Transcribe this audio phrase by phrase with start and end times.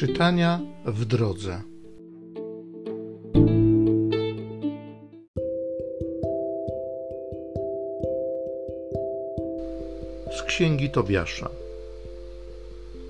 [0.00, 1.62] Czytania w drodze.
[10.38, 11.48] Z księgi Tobiasza.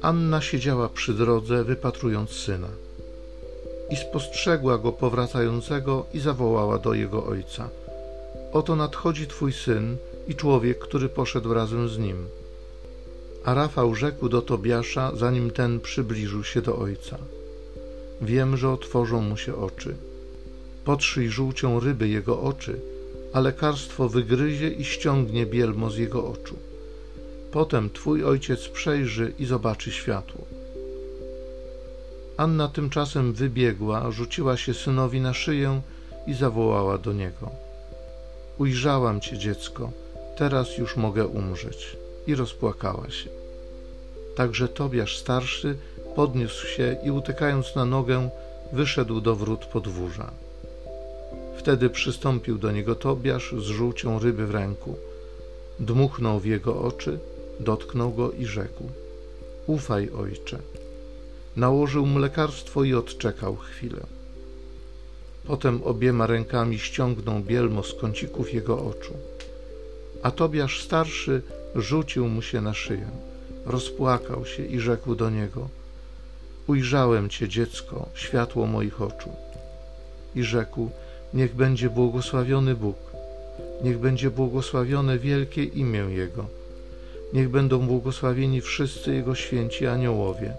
[0.03, 2.69] Anna siedziała przy drodze, wypatrując syna.
[3.91, 7.69] I spostrzegła go powracającego i zawołała do jego ojca:
[8.53, 9.97] Oto nadchodzi twój syn
[10.29, 12.40] i człowiek, który poszedł razem z nim
[13.45, 17.19] a Rafał rzekł do Tobiasza, zanim ten przybliżył się do ojca:
[18.21, 19.95] Wiem, że otworzą mu się oczy.
[20.85, 22.81] Potrzyj żółcią ryby jego oczy,
[23.33, 26.57] a lekarstwo wygryzie i ściągnie bielmo z jego oczu.
[27.53, 30.45] Potem twój ojciec przejrzy i zobaczy światło.
[32.37, 35.81] Anna tymczasem wybiegła, rzuciła się synowi na szyję
[36.27, 37.51] i zawołała do niego:
[38.59, 39.91] Ujrzałam cię, dziecko,
[40.37, 41.97] teraz już mogę umrzeć
[42.27, 43.31] i rozpłakała się.
[44.37, 45.77] Także Tobiasz starszy
[46.17, 48.31] podniósł się i utykając na nogę,
[48.73, 50.31] wyszedł do wrót podwórza.
[51.57, 54.97] Wtedy przystąpił do niego Tobiasz z żółcią ryby w ręku.
[55.81, 57.19] Dmuchnął w jego oczy,
[57.61, 58.85] dotknął go i rzekł:
[59.67, 60.59] Ufaj, ojcze.
[61.57, 64.01] Nałożył mu lekarstwo i odczekał chwilę.
[65.47, 69.15] Potem obiema rękami ściągnął bielmo z kącików jego oczu.
[70.23, 71.43] A Tobiasz starszy
[71.75, 73.09] rzucił mu się na szyję,
[73.67, 75.69] rozpłakał się i rzekł do niego:
[76.67, 79.31] Ujrzałem cię, dziecko, światło moich oczu.
[80.35, 80.91] I rzekł:
[81.35, 82.97] Niech będzie błogosławiony Bóg,
[83.85, 86.47] niech będzie błogosławione wielkie imię Jego,
[87.33, 90.53] niech będą błogosławieni wszyscy Jego święci aniołowie,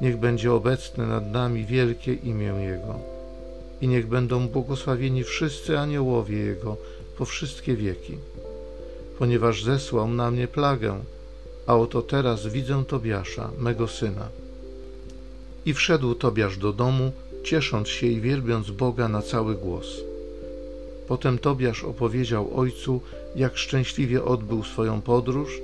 [0.00, 2.98] niech będzie obecne nad nami wielkie imię Jego,
[3.80, 6.76] i niech będą błogosławieni wszyscy aniołowie Jego
[7.18, 8.18] po wszystkie wieki
[9.18, 11.04] ponieważ zesłał na mnie plagę,
[11.66, 14.28] a oto teraz widzę Tobiasza, mego syna.
[15.66, 17.12] I wszedł Tobiasz do domu,
[17.44, 19.86] ciesząc się i wielbiąc Boga na cały głos.
[21.08, 23.00] Potem Tobiasz opowiedział ojcu,
[23.36, 25.60] jak szczęśliwie odbył swoją podróż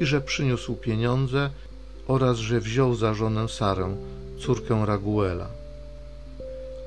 [0.00, 1.50] i że przyniósł pieniądze
[2.08, 3.96] oraz że wziął za żonę Sarę,
[4.38, 5.48] córkę Raguela.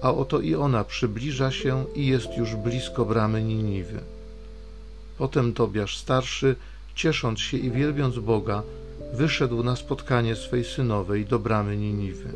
[0.02, 4.00] A oto i ona przybliża się i jest już blisko bramy Niniwy.
[5.18, 6.56] Potem Tobiasz starszy,
[6.96, 8.64] ciesząc się i wielbiąc Boga,
[9.14, 12.34] wyszedł na spotkanie swej synowej do bramy Niniwy.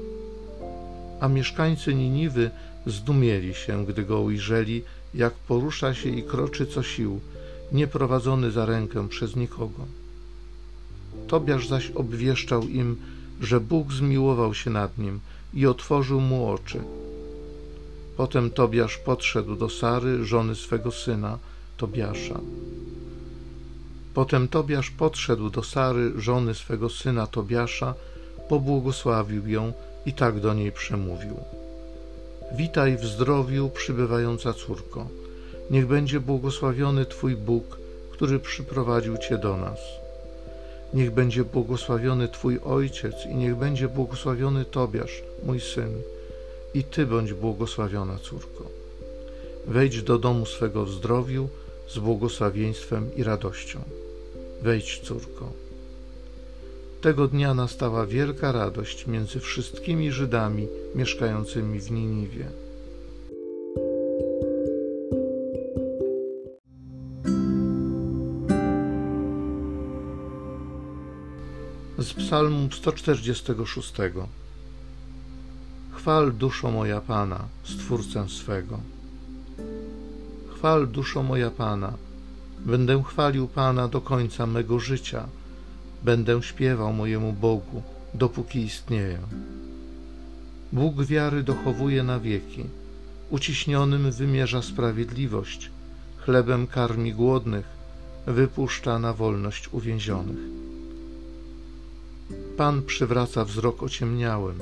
[1.20, 2.52] A mieszkańcy Niniwy
[2.86, 4.84] zdumieli się, gdy go ujrzeli,
[5.14, 7.20] jak porusza się i kroczy co sił,
[7.72, 9.86] nieprowadzony za rękę przez nikogo.
[11.28, 12.98] Tobiasz zaś obwieszczał im,
[13.42, 15.20] że Bóg zmiłował się nad nim
[15.54, 16.82] i otworzył mu oczy.
[18.18, 21.38] Potem Tobiasz podszedł do Sary, żony swego syna,
[21.82, 22.40] Tobiasza.
[24.14, 27.94] Potem Tobiasz podszedł do Sary, żony swego syna Tobiasza,
[28.50, 29.74] pobłogosławił ją
[30.06, 31.36] i tak do niej przemówił.
[32.58, 35.08] Witaj w zdrowiu, przybywająca córko.
[35.72, 37.78] Niech będzie błogosławiony Twój Bóg,
[38.12, 39.80] który przyprowadził Cię do nas.
[40.94, 45.94] Niech będzie błogosławiony Twój ojciec i niech będzie błogosławiony Tobiasz, mój syn,
[46.74, 48.66] i Ty bądź błogosławiona córko.
[49.68, 51.50] Wejdź do domu swego w zdrowiu,
[51.88, 53.80] z błogosławieństwem i radością.
[54.62, 55.52] Wejdź, córko.
[57.02, 62.46] Tego dnia nastała wielka radość między wszystkimi Żydami mieszkającymi w Niniwie.
[71.98, 73.94] Z Psalmu 146
[75.92, 78.80] Chwal duszo moja Pana, Stwórcę swego.
[80.62, 81.94] Chwal duszo moja Pana.
[82.60, 85.28] Będę chwalił Pana do końca mego życia.
[86.04, 87.82] Będę śpiewał mojemu Bogu,
[88.14, 89.20] dopóki istnieję.
[90.72, 92.64] Bóg wiary dochowuje na wieki.
[93.30, 95.72] Uciśnionym wymierza sprawiedliwość.
[96.18, 97.66] Chlebem karmi głodnych.
[98.28, 100.42] Wypuszcza na wolność uwięzionych.
[102.58, 104.60] Pan przywraca wzrok ociemniałym.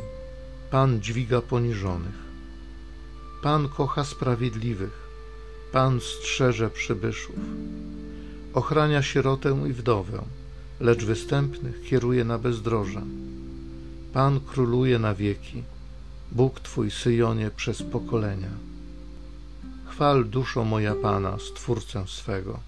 [0.71, 2.19] Pan dźwiga poniżonych.
[3.43, 5.08] Pan kocha sprawiedliwych
[5.71, 7.35] Pan strzeże przybyszów.
[8.53, 10.21] Ochrania sierotę i wdowę,
[10.79, 13.01] lecz występnych kieruje na bezdroża.
[14.13, 15.63] Pan króluje na wieki,
[16.31, 18.49] Bóg Twój Syjonie przez pokolenia.
[19.85, 22.59] Chwal duszo moja Pana, Stwórcę swego.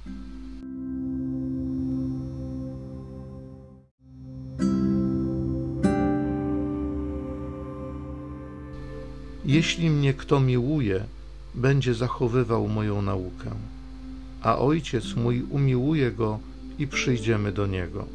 [9.46, 11.06] Jeśli mnie kto miłuje,
[11.56, 13.52] będzie zachowywał moją naukę,
[14.42, 16.40] a Ojciec mój umiłuje go
[16.80, 18.06] i przyjdziemy do niego.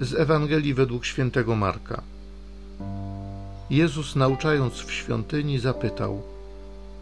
[0.00, 2.02] Z Ewangelii według świętego Marka.
[3.70, 6.22] Jezus nauczając w świątyni zapytał: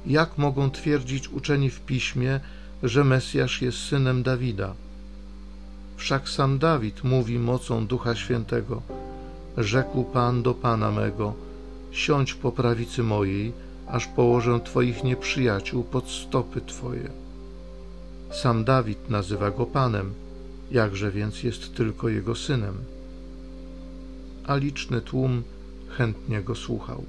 [0.07, 2.41] Jak mogą twierdzić uczeni w piśmie,
[2.83, 4.75] że Mesjasz jest synem Dawida?
[5.97, 8.83] Wszak sam Dawid mówi mocą Ducha Świętego:
[9.57, 11.35] Rzekł Pan do Pana mego:
[11.91, 13.53] Siądź po prawicy mojej,
[13.89, 17.11] aż położę Twoich nieprzyjaciół pod stopy Twoje.
[18.31, 20.15] Sam Dawid nazywa go Panem,
[20.71, 22.75] jakże więc jest tylko jego synem.
[24.47, 25.43] A liczny tłum
[25.89, 27.05] chętnie go słuchał.